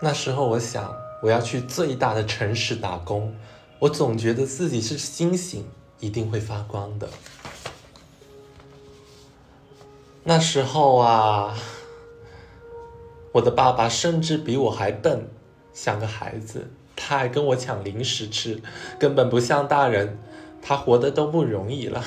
[0.00, 3.34] 那时候我想，我要去最大的城市打工。
[3.78, 5.66] 我总觉得自己是星星，
[6.00, 7.08] 一定会发光的。
[10.22, 11.54] 那时候啊，
[13.32, 15.28] 我的爸爸甚至比我还笨，
[15.72, 16.70] 像个孩子。
[16.96, 18.62] 他还跟我抢零食吃，
[18.98, 20.18] 根本不像大人。
[20.62, 22.02] 他活得都不容易了。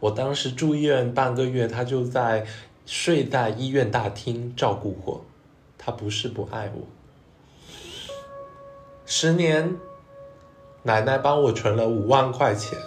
[0.00, 2.44] 我当时住院半个月，他就在
[2.84, 5.24] 睡在医院大厅照顾我。
[5.78, 6.82] 他不是不爱我。
[9.06, 9.76] 十年，
[10.82, 12.78] 奶奶帮我存了五万块钱，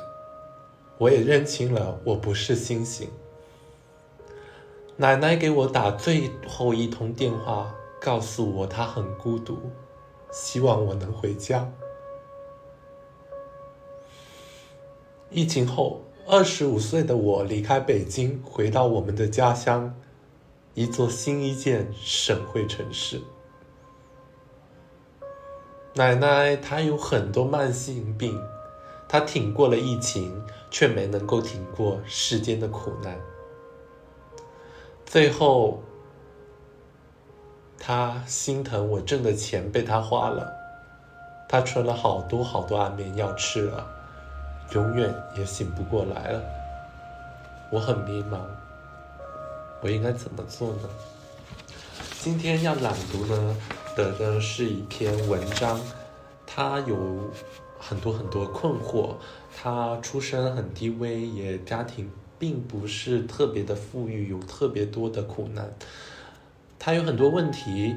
[0.98, 3.08] 我也认清了我不是星星。
[4.96, 9.60] 奶奶给我打最后一通电话，告诉我她很孤独，
[10.32, 11.72] 希望我能回家。
[15.30, 19.96] 疫情后，二十五岁的我离开北京，回到我们的家乡，
[20.74, 23.22] 一座新一线省会城市。
[25.98, 28.40] 奶奶她有很多慢性病，
[29.08, 33.20] 她挺过了疫情，却没能够挺过世间的苦难。
[35.08, 35.82] 最后，
[37.80, 40.54] 她心疼我挣的钱被她花了，
[41.50, 43.88] 她存了好多好多安眠药吃了。
[44.74, 46.44] 永远也醒不过来了，
[47.72, 48.38] 我很迷茫，
[49.82, 50.90] 我应该怎么做呢？
[52.20, 53.58] 今天要朗读呢
[53.98, 55.80] 的呢是一篇文章，
[56.46, 56.96] 他有
[57.80, 59.16] 很多很多困惑，
[59.60, 65.68] 他出身很低微，也家庭并不是特别的富裕，有特别多的苦难，
[66.78, 67.96] 他有很多问题，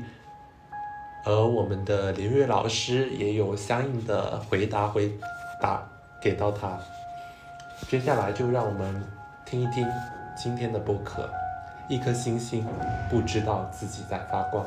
[1.26, 5.12] 而我们的林月老师也有相应的回答回
[5.60, 5.86] 答。
[6.22, 6.78] 给到他，
[7.88, 9.02] 接下来就让我们
[9.46, 9.86] 听一听
[10.36, 11.30] 今天的播客。
[11.88, 12.62] 一颗星星
[13.08, 14.66] 不知道自己在发光。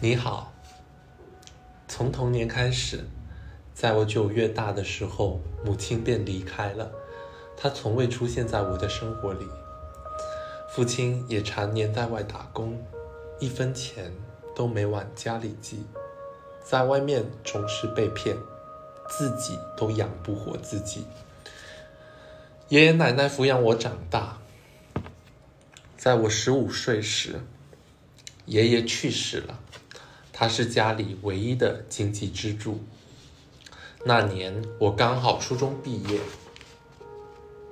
[0.00, 0.52] 你好，
[1.88, 3.04] 从童年开始，
[3.74, 6.92] 在我九月大的时候，母亲便离开了，
[7.56, 9.44] 她从未出现在我的生活里。
[10.70, 12.80] 父亲也常年在外打工，
[13.40, 14.12] 一分钱
[14.54, 15.84] 都没往家里寄。
[16.62, 18.36] 在外面总是被骗，
[19.10, 21.04] 自己都养不活自己。
[22.68, 24.38] 爷爷奶奶抚养我长大，
[25.96, 27.40] 在我十五岁时，
[28.44, 29.58] 爷爷去世了，
[30.38, 32.78] 他是家里唯一的经济支柱。
[34.04, 36.20] 那年我刚好初中毕业，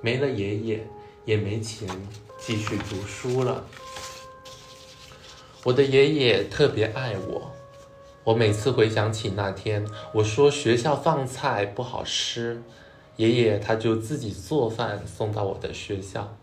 [0.01, 0.85] 没了爷爷，
[1.23, 1.87] 也没钱
[2.37, 3.65] 继续读书了。
[5.63, 7.53] 我的爷爷特别爱我。
[8.25, 12.61] 我每次回想起那天，我说学校饭菜不好吃，
[13.15, 16.35] 爷爷他就自己做饭送到我的学校。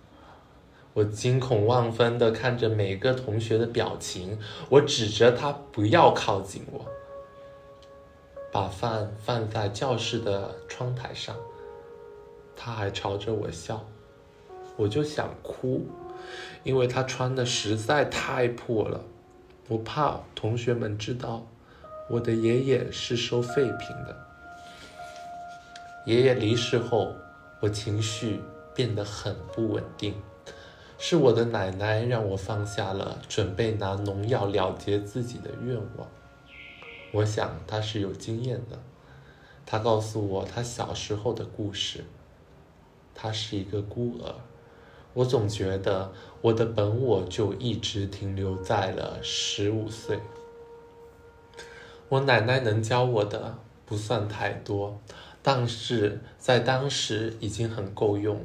[0.94, 4.38] 我惊恐万分地看着每个同学的表情，
[4.68, 6.86] 我指着他不要靠近我，
[8.52, 11.34] 把饭放在教室的窗台上，
[12.54, 13.84] 他还朝着我笑，
[14.76, 15.84] 我就想哭，
[16.62, 19.04] 因为他穿的实在太破了，
[19.66, 21.44] 我怕同学们知道。
[22.08, 24.14] 我的爷爷是收废品的。
[26.04, 27.14] 爷爷离世后，
[27.60, 28.40] 我情绪
[28.74, 30.14] 变得很不稳定。
[31.06, 36.08] 是我的奶奶让我放下了准备拿农药了结自己的愿望。
[37.12, 38.78] 我想她是有经验的。
[39.66, 42.06] 她告诉我她小时候的故事。
[43.14, 44.34] 她是一个孤儿。
[45.12, 46.10] 我总觉得
[46.40, 50.18] 我的本我就一直停留在了十五岁。
[52.08, 54.98] 我奶奶能教我的不算太多，
[55.42, 58.42] 但是在当时已经很够用。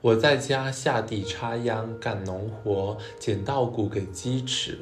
[0.00, 4.78] 我在家下地插秧、干农活、捡稻谷给鸡吃、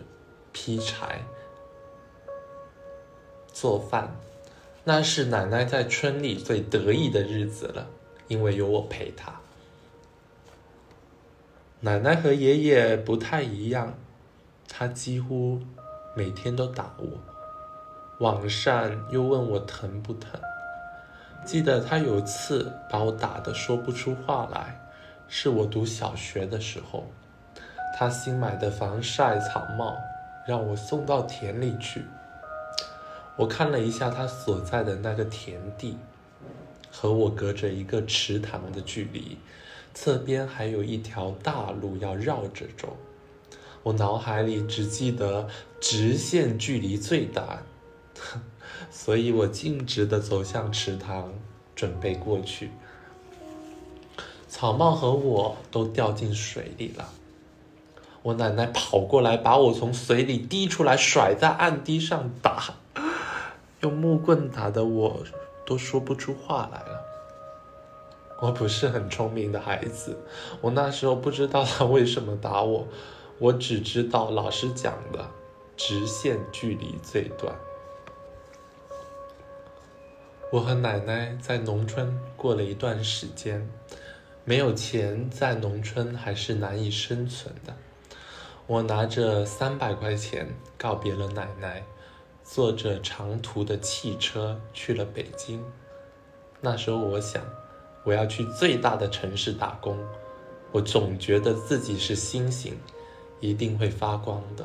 [0.52, 1.22] 劈柴、
[3.50, 4.14] 做饭，
[4.84, 7.86] 那是奶奶在村里最得意的日子了，
[8.28, 9.40] 因为有我陪她。
[11.80, 13.94] 奶奶和爷爷不太一样，
[14.68, 15.60] 她几乎
[16.14, 17.06] 每天都打我。
[18.20, 20.38] 晚上又问我疼不疼？
[21.44, 24.80] 记得他有次把我打得说不出话来，
[25.28, 27.04] 是我读小学的时候，
[27.98, 29.96] 他新买的防晒草帽
[30.46, 32.04] 让我送到田里去。
[33.36, 35.98] 我看了一下他所在的那个田地，
[36.90, 39.38] 和我隔着一个池塘的距离，
[39.92, 42.96] 侧边还有一条大路要绕着走。
[43.82, 45.48] 我脑海里只记得
[45.80, 47.62] 直线距离最大。
[48.90, 51.32] 所以我径直的走向池塘，
[51.74, 52.70] 准备过去。
[54.56, 57.06] 草帽和我都掉进水里了。
[58.22, 62.72] 我奶奶跑过来，把我从水里滴出来，甩在岸堤上打，
[63.80, 65.22] 用木棍打的我
[65.66, 67.02] 都说不出话来了。
[68.40, 70.16] 我不是很聪明的孩子，
[70.62, 72.88] 我那时候不知道他为什么打我，
[73.38, 75.28] 我只知道老师讲的
[75.76, 77.54] 直线距离最短。
[80.50, 83.68] 我和奶奶在农村过了一段时间，
[84.48, 87.74] 没有钱，在农村还是难以生存的。
[88.68, 90.48] 我拿着三百块钱
[90.78, 91.82] 告别了奶奶，
[92.44, 95.64] 坐着长途的汽车去了北京。
[96.60, 97.42] 那时候我想，
[98.04, 99.98] 我要去最大的城市打工。
[100.70, 102.78] 我总觉得自己是星星，
[103.40, 104.64] 一定会发光的。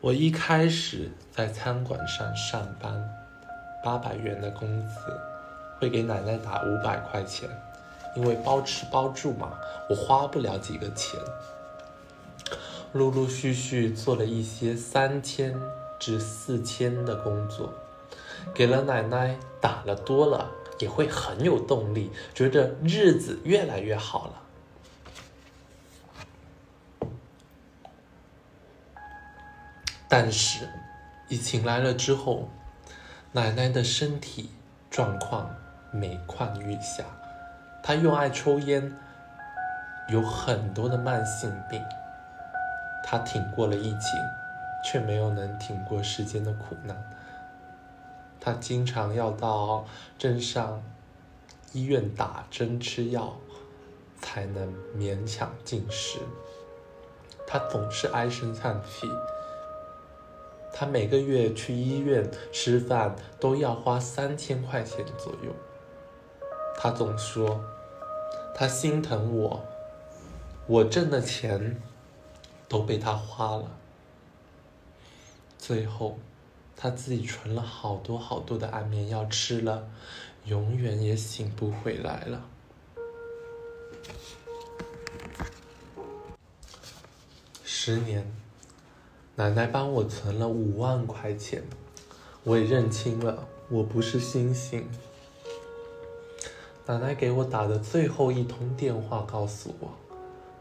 [0.00, 3.08] 我一开始在餐馆上上班，
[3.84, 4.96] 八百元的工资，
[5.82, 7.50] 会给奶奶打五百块钱，
[8.14, 9.58] 因为包吃包住嘛，
[9.90, 11.18] 我花不了几个钱。
[12.92, 15.60] 陆陆续续做了一些三千
[15.98, 17.74] 至四千的工作，
[18.54, 24.34] 给了奶奶打了多了，也会很有动力，觉得日子越来越好了。
[30.08, 30.68] 但是，
[31.28, 32.48] 疫情来了之后，
[33.32, 34.48] 奶奶的身体
[34.88, 35.52] 状况
[35.92, 37.04] 每况愈下，
[37.82, 38.92] 他又爱抽烟，
[40.08, 41.80] 有很多的慢性病。
[43.04, 44.00] 他挺过了疫情，
[44.84, 46.96] 却没有能挺过世间的苦难。
[48.40, 49.84] 他经常要到
[50.16, 50.82] 镇上
[51.72, 53.36] 医院打针吃药，
[54.20, 56.18] 才能勉强进食。
[57.46, 59.06] 他总是唉声叹气。
[60.72, 65.54] 他每个月去医院吃饭都要花三千块钱左右。
[66.76, 67.62] 他总说，
[68.54, 69.64] 他心疼我，
[70.66, 71.80] 我挣的钱。
[72.68, 73.70] 都被他花了，
[75.58, 76.18] 最后
[76.74, 79.90] 他自己存了好多好多的安眠药吃了，
[80.46, 82.46] 永远也醒不回来了。
[87.62, 88.26] 十年，
[89.34, 91.62] 奶奶帮我存了五万块钱，
[92.42, 94.88] 我也认清了我不是星星。
[96.92, 99.88] 奶奶给我打的最后一通电话告诉我，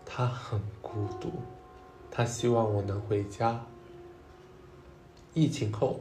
[0.06, 1.30] 她很孤独。
[2.10, 3.60] 她希望我能回家。
[5.33, 6.00] 疫情后，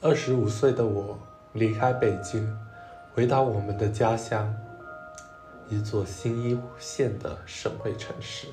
[0.00, 1.16] 二十五岁的我
[1.52, 2.52] 离开北京，
[3.14, 4.52] 回到我们的家乡，
[5.68, 8.48] 一座新一线的省会城市。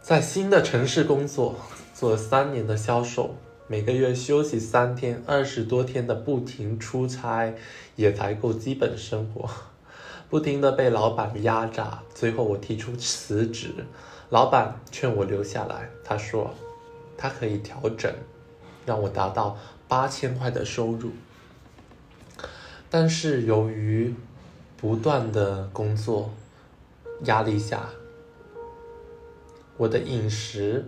[0.00, 1.56] 在新的城市工作，
[1.92, 3.34] 做了三年的销售，
[3.68, 7.54] 每个月休息三天，二十多天的不停出差，
[7.96, 9.48] 也才够基本生活。
[10.28, 13.70] 不停的被老板压榨，最后我提出辞职，
[14.30, 15.88] 老板劝我留下来。
[16.02, 16.52] 他说，
[17.16, 18.12] 他可以调整，
[18.84, 19.56] 让我达到
[19.86, 21.10] 八千块的收入。
[22.90, 24.14] 但是由于
[24.76, 26.34] 不断的工作
[27.24, 27.88] 压力下，
[29.76, 30.84] 我的饮食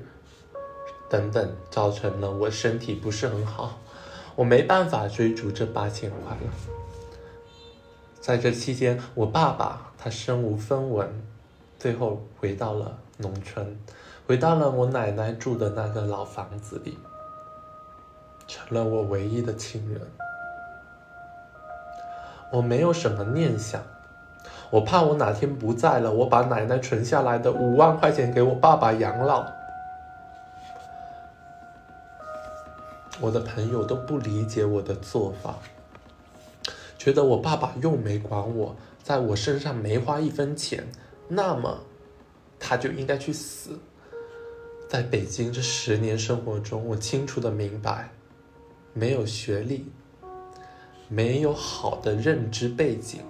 [1.15, 3.79] 等等，造成了我身体不是很好，
[4.35, 6.53] 我没办法追逐这八千块了。
[8.21, 11.09] 在这期间，我爸爸他身无分文，
[11.79, 13.79] 最后回到了农村，
[14.27, 16.99] 回到了我奶奶住的那个老房子里，
[18.49, 20.01] 成了我唯一的亲人。
[22.51, 23.81] 我没有什么念想，
[24.71, 29.47] 我怕我哪天不在了，我把奶奶存下来的五万块钱给我爸爸养老。
[33.21, 35.59] 我的朋友都不理解我的做法。
[36.99, 40.87] 觉得我爸爸又没管我，在我身上没花一分钱，
[41.29, 41.85] 那么
[42.59, 43.79] 他就应该去死。
[44.89, 48.11] 在北京这十年生活中，我清楚的明白，
[48.93, 49.87] 没有学历，
[51.09, 53.21] 没有好的认知背景，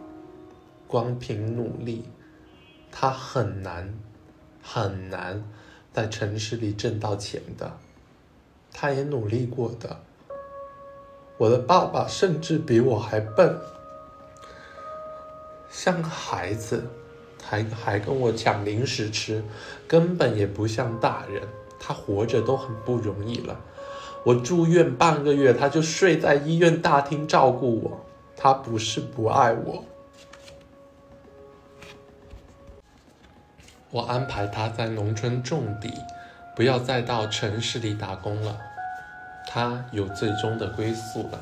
[0.86, 2.04] 光凭努力，
[2.92, 3.92] 他很难
[4.62, 5.42] 很难
[5.92, 7.78] 在城市里挣到钱的。
[8.74, 9.96] 他也努力过的。
[11.38, 13.56] 我的爸爸甚至比我还笨，
[15.70, 16.84] 像个孩子，
[17.42, 19.42] 还还跟我抢零食吃，
[19.88, 21.42] 根本也不像大人。
[21.80, 23.60] 他活着都很不容易了，
[24.24, 28.00] 我住院半个月，他就睡在医院大厅照顾我。
[28.36, 29.84] 他不是不爱我，
[33.90, 35.92] 我安排他在农村种地，
[36.54, 38.58] 不要再到城市里打工了。
[39.46, 41.40] 他有最终的归宿了。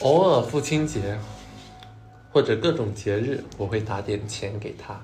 [0.00, 1.18] 偶尔父亲节，
[2.32, 4.98] 或者各种节日，我会打点钱给他。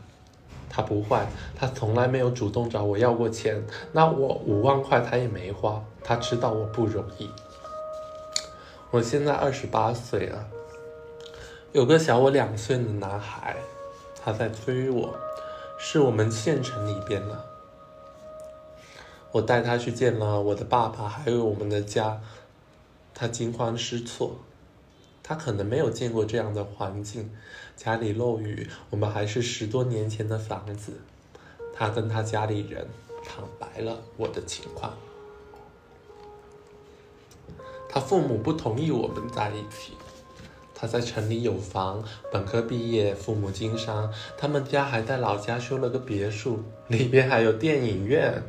[0.70, 3.62] 他不坏，他从来没有主动找我要过钱。
[3.92, 7.30] 那我五万块他也没花，他知道我不容易。
[8.90, 10.46] 我现在二十八岁了，
[11.72, 13.56] 有个小我两岁的男孩，
[14.22, 15.14] 他在追我，
[15.88, 17.44] 是我们县城里边的。
[19.30, 22.20] 我带他去见了我的爸爸，还有我们的家，
[23.14, 24.38] 他惊慌失措。
[25.22, 27.30] 他可能没有见过这样的环境，
[27.76, 30.94] 家里漏雨，我们还是十多年前的房子。
[31.72, 32.88] 他跟他家里人
[33.24, 34.92] 坦白了我的情况。
[37.88, 39.92] 他父母不同意我们在一起。
[40.78, 48.42] 他在城里有房，本科毕业，父母经商，他们家还在老家修了个别墅，里边还有电影院。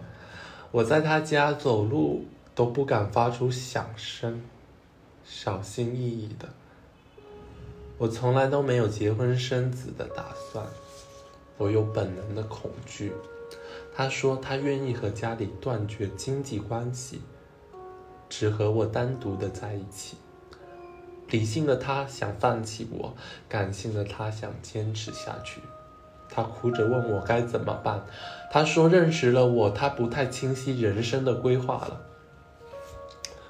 [0.72, 4.42] 我在他家走路都不敢发出响声，
[5.24, 6.50] 小心翼翼的。
[7.98, 10.66] 我从来都没有结婚生子的打算，
[11.58, 13.14] 我有本能的恐惧。
[13.96, 17.22] 他说他愿意和家里断绝经济关系。
[18.30, 20.18] 只和我单独的在一起。
[21.30, 23.16] 理性的他想放弃我，
[23.50, 25.62] 感性的他想坚持下去。
[26.30, 28.06] 他哭着问我该怎么办。
[28.52, 32.02] 他说认识了我，他不太清晰人生的规划了。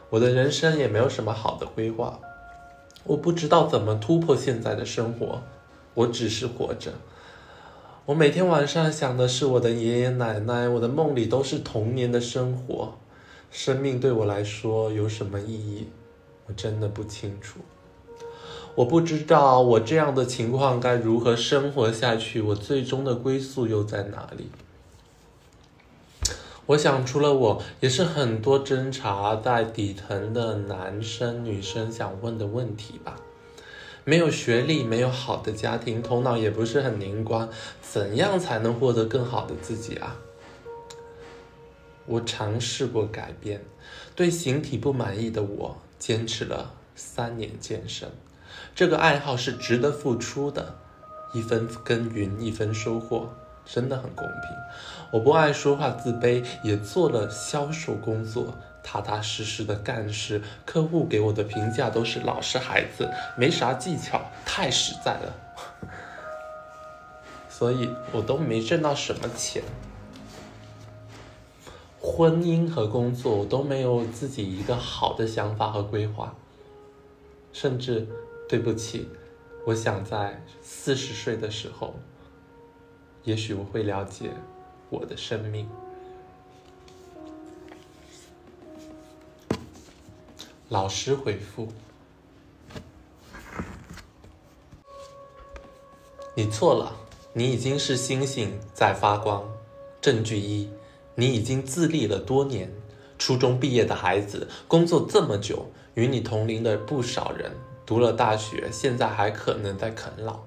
[0.10, 2.20] 我的人生也没有什么好的规划，
[3.04, 5.42] 我不知道怎么突破现在的生活，
[5.94, 6.94] 我只是活着。
[8.06, 12.98] 我每天晚上想的是我的爷爷奶奶，我的梦里都是童年的生活。
[13.52, 15.90] 生命对我来说有什么意义？
[16.48, 17.60] 我真的不清楚。
[18.76, 22.42] 我不知道我这样的情况该如何生活下去。
[22.42, 24.50] 我最终的归宿又在哪里？
[26.68, 33.16] 我想，除了我，也是很多侦查在底层的男生女生想问的问题吧。
[34.04, 37.50] 没有学历，没有好的家庭，头脑也不是很灵光，
[37.82, 40.18] 怎样才能获得更好的自己啊？
[42.06, 43.66] 我尝试过改变，
[44.16, 48.10] 对形体不满意的我坚持了三年健身。
[48.74, 50.76] 这个爱好是值得付出的，
[51.34, 53.30] 一分耕耘一分收获，
[53.66, 54.58] 真的很公平。
[55.12, 60.42] 我不爱说话，自卑，也做了销售工作，踏踏实实的干事。
[60.66, 65.34] 客户给我的评价都是老实孩子，没啥技巧，太实在了。
[67.50, 69.64] 所以我都没挣到什么钱。
[72.08, 76.34] 婚姻和工作，我都没有自己一个好的想法和规划。
[77.52, 78.08] 甚至，
[78.48, 79.10] 对不起，
[79.66, 81.96] 我想在四十岁的时候，
[83.24, 84.32] 也许我会了解
[84.90, 85.70] 我的生命。
[90.70, 91.68] 老师回复：
[96.36, 96.96] 你错了，
[97.34, 99.44] 你已经是星星在发光。
[100.00, 100.70] 证据一。
[101.20, 102.72] 你已经自立了多年，
[103.18, 107.54] 初中毕业的孩子工作这么久，与你同龄的不少人
[107.88, 110.42] 读了大学，现在还可能在啃老。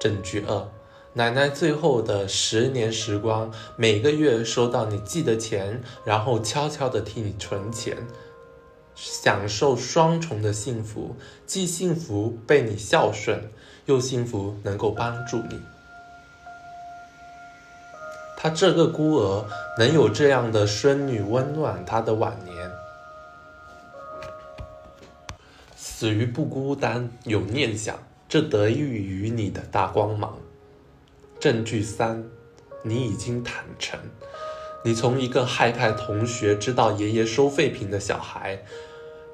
[0.00, 0.68] 证据二，
[1.12, 7.96] 奶奶最后的十年时光，每个月收到你寄的钱，然后悄悄的替你存钱，
[8.96, 11.14] 享受双重的幸福，
[11.46, 13.52] 既幸福被你孝顺，
[13.86, 15.60] 又幸福能够帮助你。
[18.42, 19.44] 他这个孤儿
[19.78, 22.72] 能有这样的孙女温暖他的晚年，
[25.76, 27.96] 死于不孤单，有念想，
[28.28, 30.36] 这得益于你的大光芒。
[31.38, 32.24] 证据三，
[32.82, 33.96] 你已经坦诚，
[34.82, 38.64] 你从一个害怕同学知道爷爷收废品的小孩，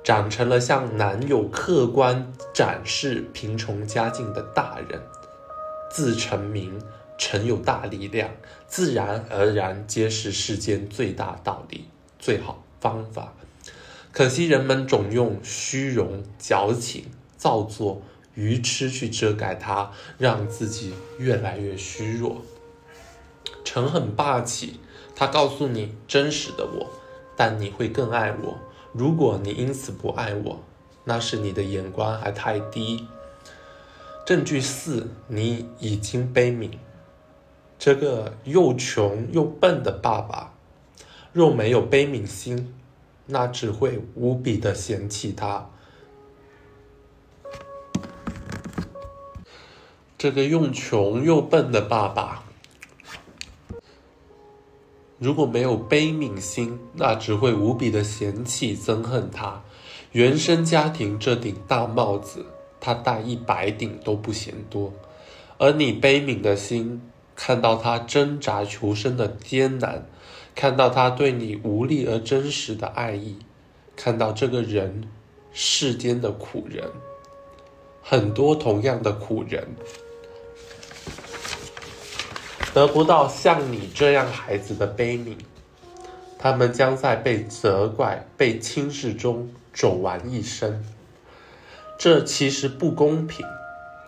[0.05, 5.01] 长成了向男友客观展示贫穷家境的大人，
[5.91, 6.79] 自成名。
[7.19, 8.31] 诚有大力量，
[8.69, 13.35] 自然而然揭示世间最大道理、最好方法。
[14.13, 17.05] 可惜人们总用虚荣、矫情、
[17.37, 18.01] 造作、
[18.35, 22.43] 愚痴去遮盖它，让自己越来越虚弱。
[23.65, 24.81] 诚很霸气，
[25.15, 26.91] 他告诉你真实的我，
[27.37, 28.59] 但你会更爱我。
[28.93, 30.61] 如果你因此不爱我，
[31.05, 33.07] 那是你的眼光还太低。
[34.25, 36.71] 证据四，你已经悲悯。
[37.79, 40.53] 这个又穷又笨的爸爸，
[41.33, 42.75] 若没有悲悯心，
[43.27, 45.71] 那只会无比的嫌弃他。
[50.19, 52.43] 这个又穷又笨的爸爸，
[55.19, 59.63] 如果没有悲悯心，那只会无比的嫌弃、憎恨他。
[60.11, 62.45] 原生家庭这顶大帽子，
[62.81, 64.93] 他戴一百顶都不嫌多。
[65.59, 67.01] 而你悲悯的心，
[67.41, 70.05] 看到他挣扎求生的艰难，
[70.57, 73.39] 看到他对你无力而真实的爱意，
[73.95, 75.09] 看到这个人
[75.53, 76.91] 世间的苦人，
[78.03, 79.69] 很多同样的苦人，
[82.75, 85.37] 得不到像你这样孩子的悲悯，
[86.41, 90.85] 他们将在被责怪、被轻视中走完一生。
[91.97, 93.47] 这其实不公平。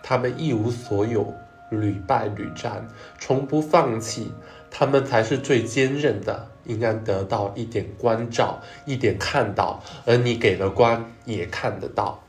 [0.03, 1.33] 他们一无所有，
[1.71, 2.87] 屡败屡战，
[3.19, 4.31] 从不放弃。
[4.69, 9.83] 他们才是最坚韧的，应该得到一点关照，一点看到。
[10.05, 12.23] 而你给了关，也看得到。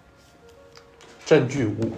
[1.25, 1.92] 证据五：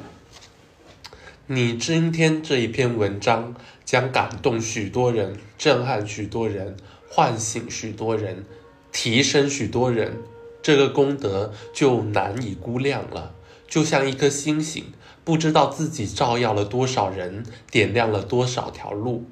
[1.47, 3.55] 你今天这一篇文章
[3.87, 6.77] 将感动许多人，震撼许多人，
[7.09, 8.45] 唤醒许多人，
[8.93, 10.19] 提升许多人，
[10.63, 13.35] 这个功德就难以估量了。
[13.67, 14.93] 就像一颗星星。
[15.25, 19.25] 不知道自己照耀了多少人，点亮了多少条路。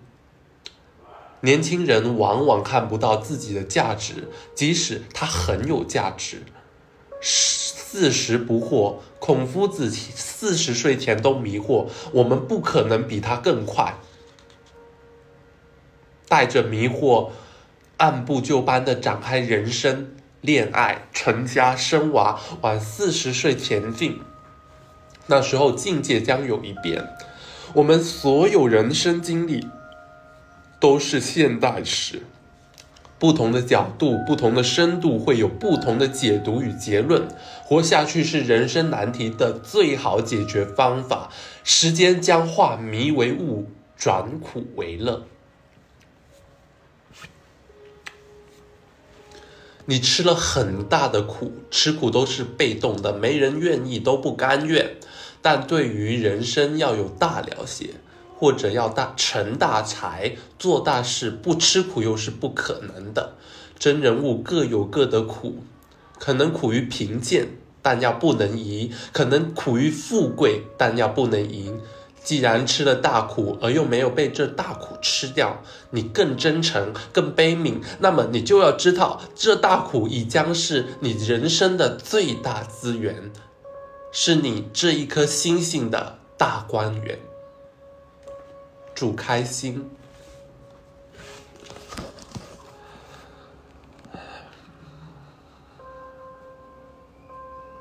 [1.41, 6.45] 年轻人往往看不到自己的价值，即使他很有价值。
[7.21, 13.97] 四十不惑，孔夫子四十岁前都迷惑，我们不可能比他更快。
[16.27, 17.31] 带着迷惑，
[17.99, 24.19] 按部就班的展开人生、恋爱、成家、生娃，往四十岁前进。
[25.27, 27.07] 那时候境界将有一变，
[27.75, 29.69] 我们所有人生经历
[30.81, 32.23] 都是现代史，
[33.19, 37.29] 不同的角度、不同的深度，会有不同的解读与结论。
[37.65, 41.31] 活下去是人生难题的最好解决方法。
[41.63, 45.25] 时间将化迷为悟，转苦为乐。
[49.87, 54.97] 你吃了很大的苦，吃苦都是被动的，没人愿意，都不甘愿。
[55.43, 57.91] 但对于人生要有大了解，
[58.39, 63.35] 或者要大成大才、做大事，不吃苦又是不可能的。
[63.79, 65.57] 真人物各有各的苦，
[66.19, 67.49] 可能苦于贫贱，
[67.83, 71.81] 但要不能移；可能苦于富贵，但要不能赢。
[72.23, 83.33] 既然吃了大苦，而又没有被这大苦吃掉，你更真诚、更悲悯，那么你就要知道，这大苦已将是你人生的最大资源。
[84.15, 87.19] 是你这一颗星星的大观园，
[88.95, 89.91] 祝开心，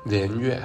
[0.04, 0.62] 连月。